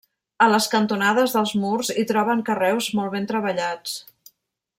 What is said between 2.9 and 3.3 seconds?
molt